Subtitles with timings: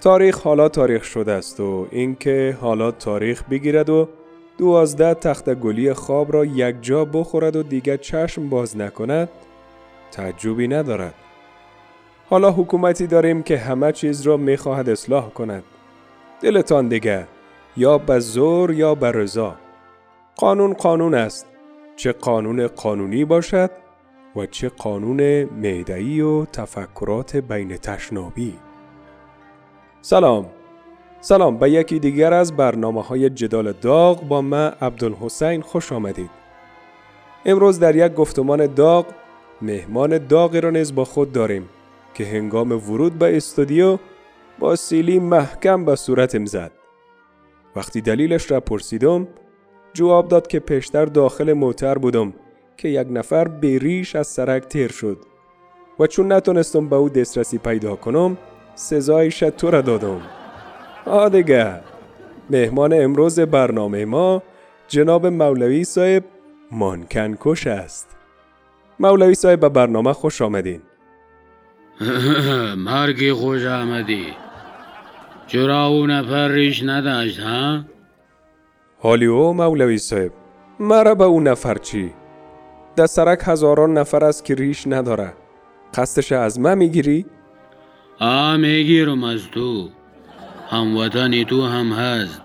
[0.00, 4.08] تاریخ حالا تاریخ شده است و اینکه حالا تاریخ بگیرد و
[4.58, 9.28] دوازده تخت گلی خواب را یک جا بخورد و دیگر چشم باز نکند
[10.10, 11.14] تعجبی ندارد.
[12.30, 15.62] حالا حکومتی داریم که همه چیز را می‌خواهد اصلاح کند.
[16.42, 17.26] دلتان دیگه
[17.76, 19.54] یا به زور یا به رضا.
[20.36, 21.46] قانون قانون است.
[21.96, 23.70] چه قانون قانونی باشد
[24.36, 28.54] و چه قانون می‌دهی و تفکرات بین تشنابی.
[30.00, 30.46] سلام.
[31.20, 31.58] سلام.
[31.58, 36.30] به یکی دیگر از برنامه های جدال داغ با من عبدالحسین خوش آمدید.
[37.44, 39.06] امروز در یک گفتمان داغ
[39.62, 41.68] مهمان داغی را نیز با خود داریم
[42.14, 43.98] که هنگام ورود به استودیو
[44.58, 46.72] با سیلی محکم به صورتم زد
[47.76, 49.28] وقتی دلیلش را پرسیدم
[49.92, 52.32] جواب داد که پیشتر داخل موتر بودم
[52.76, 55.18] که یک نفر بریش از سرک تیر شد
[56.00, 58.36] و چون نتونستم به او دسترسی پیدا کنم
[58.78, 60.20] سزایش تو را دادم
[61.06, 61.80] آدگه
[62.50, 64.42] مهمان امروز برنامه ما
[64.88, 66.24] جناب مولوی صاحب
[66.70, 68.16] مانکن کش است
[69.00, 70.80] مولوی صاحب به برنامه خوش آمدین
[72.86, 74.26] مرگی خوش آمدی
[75.46, 77.80] چرا او نفر ریش نداشت ها؟
[78.98, 80.32] حالی او مولوی صاحب
[80.80, 82.12] مرا به او نفر چی؟
[82.96, 85.32] در سرک هزاران نفر است که ریش نداره
[85.94, 87.26] قصدش از من می‌گیری؟
[88.58, 89.88] می‌گیرم از تو.
[90.70, 92.42] هموطنی تو هم هست.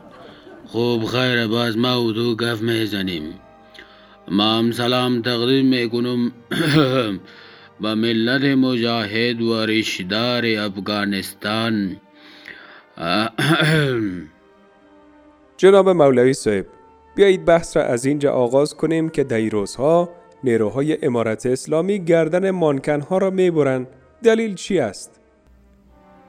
[0.67, 3.23] خوب خیر باز ما و تو گف می‌زنیم.
[4.31, 6.31] هم سلام تقدیم می‌کنم
[7.81, 11.97] به ملت مجاهد و ریشدار افغانستان.
[15.57, 16.65] جناب مولوی صاحب
[17.15, 20.09] بیایید بحث را از اینجا آغاز کنیم که در روزها
[20.43, 23.87] نیروهای امارت اسلامی گردن مانکنها را می‌برند.
[24.23, 25.22] دلیل چی است؟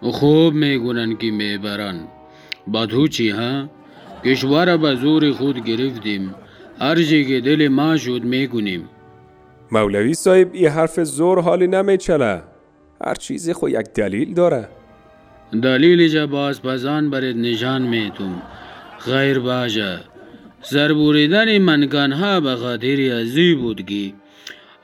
[0.01, 2.01] خوب میگونن که می‌برن.
[2.67, 3.69] با تو چی ها؟
[4.25, 6.35] کشور به زور خود گرفتیم.
[6.81, 8.89] هر که دل ما شد میگونیم.
[9.73, 12.43] مولوی صاحب این حرف زور حالی نمیچله.
[13.05, 14.69] هر چیزی خو یک دلیل داره.
[15.63, 18.43] دلیل جا باز پزان برد نشان میتون.
[18.99, 19.99] خیر باشه.
[20.63, 24.13] سربوریدن منکان ها به خاطر ازی بود که.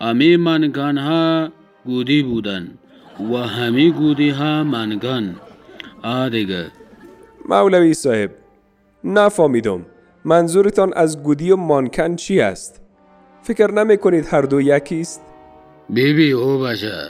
[0.00, 1.48] امی منکان ها
[1.84, 2.68] گودی بودن.
[3.18, 5.36] و همی گودی ها منکان
[6.02, 6.66] آدگه
[7.48, 8.30] مولوی صاحب
[9.04, 9.86] نفهمیدم
[10.24, 12.80] منظورتان از گودی و مانکن چی است؟
[13.42, 15.20] فکر نمی کنید هر دو یکی است؟
[15.90, 17.08] بی بی او باشه.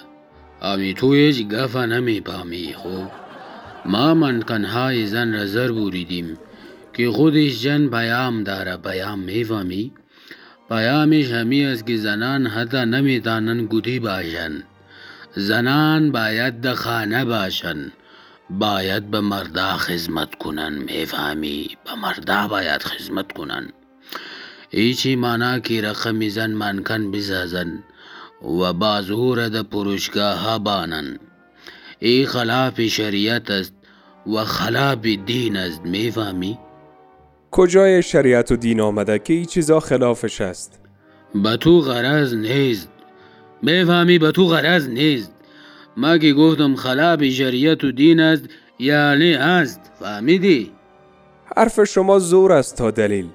[0.62, 3.06] امی تو هیچ گفا نمی پامی خوب.
[3.84, 6.38] ما منکن های زن را زر بوریدیم
[6.92, 9.92] که خودش جن پیام داره پیام می‌فهمی
[10.68, 14.52] پیامش همی است که زنان حتی نمیتانن گودی باشن
[15.36, 17.92] زنان باید د خانه باشن.
[18.50, 20.72] باید به مردا خدمت کنن.
[20.78, 23.72] می‌فهمی؟ به مردا باید خدمت کنن.
[24.70, 27.82] ایچی مانا کی رقم زن منکن بزازن
[28.42, 31.18] و بازور د پروشگاه ها بانن.
[31.98, 33.74] ای خلاف شریعت است
[34.26, 35.80] و خلاف دین است.
[35.84, 36.58] می‌فهمی؟
[37.50, 40.80] کجای شریعت و دین آمده که این چیزا خلافش است؟
[41.34, 42.92] به تو غرض نیست.
[43.62, 45.34] می‌فهمی به تو غرض نیست.
[45.96, 48.44] ما که گفتم خلاف شریعت و دین است
[48.78, 50.70] یعنی است فهمیدی؟
[51.56, 53.26] حرف شما زور است تا دلیل.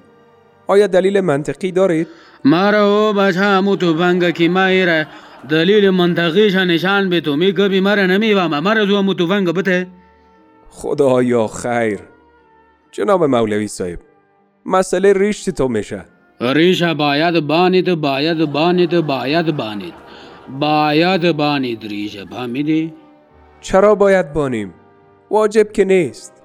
[0.66, 2.08] آیا دلیل منطقی دارید؟
[2.44, 5.06] مرا او بچه همو تو بنگه که ما ایره
[5.48, 9.86] دلیل منطقیش نشان به تو میگبی مرا نمی‌فهمه مرا تو همو تو بنگه بته
[10.70, 11.98] خدایا خیر.
[12.92, 13.98] جناب مولوی صاحب
[14.66, 16.04] مسئله ریش تو میشه.
[16.40, 20.05] ریش باید بانید باید بانید باید بانید.
[20.48, 22.94] باید بانید ریش فهمیدی؟
[23.60, 24.74] چرا باید بانیم؟
[25.30, 26.42] واجب که نیست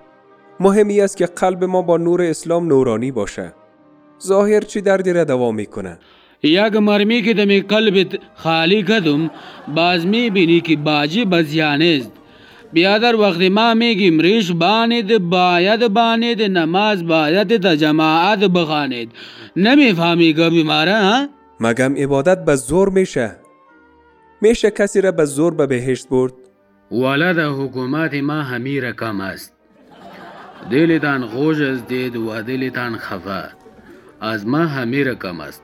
[0.60, 3.54] مهمی است که قلب ما با نور اسلام نورانی باشه
[4.24, 6.00] ظاهر چی دردی را دوا می‌کنه
[6.44, 9.32] یک مرمی که دمی قلبت خالی کدم
[9.76, 12.12] باز می‌بینی که باجی بزیانست
[12.74, 19.12] بیادر وقتی ما میگیم ریش بانید باید بانید نماز باید تا جماعت بخانید
[19.56, 21.28] نمی‌فهمی گبی ماره ها؟
[21.60, 23.32] مگم عبادت به زور میشه
[24.42, 26.34] میشه کسی را به زور به بهشت برد؟
[26.92, 29.54] ولد حکومت ما همی رقم است.
[30.72, 33.50] دلتان خوش است دید و دلتان خفه.
[34.22, 35.64] از ما همی رقم است.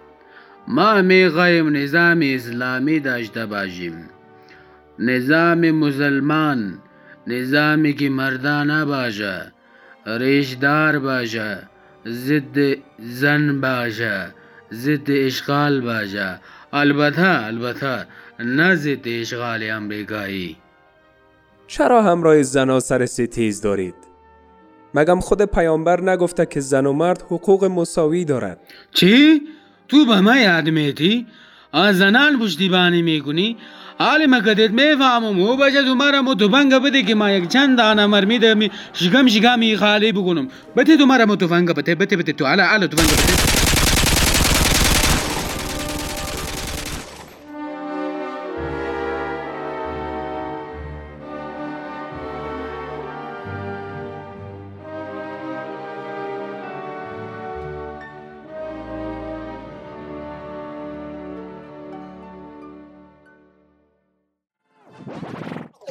[0.68, 4.10] ما می‌خواهیم نظام اسلامی داشته باشیم.
[5.00, 6.80] نظام مسلمان
[7.28, 9.52] نظامی که مردانه باشه
[10.06, 11.58] ریشدار باشه
[12.08, 14.28] ضد زن باشه
[14.74, 16.40] ضد اشغال باشه.
[16.74, 18.06] البته البته
[18.40, 20.58] نه ضد اشغال امریکایی
[21.68, 23.96] چرا همراه زنا سر ستیز دارید؟
[24.94, 28.60] مگم خود پیامبر نگفته که زن و مرد حقوق مساوی دارد
[28.94, 29.42] چی؟
[29.88, 31.28] تو به ما یاد میتی؟
[31.74, 33.58] از زنان پشتیبانی می‌کنی؟
[34.00, 38.40] حال مکدت می‌فهمم او بچه تو مرا متفنگ بده که ما یک چند دانه مرمی
[38.40, 42.88] ده شکم شکمی خالی بکنم بده تو مرا متفنگ بده بده بده تو علا علا
[42.88, 43.67] تفنگ بده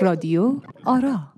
[0.00, 1.32] رادیو آرا.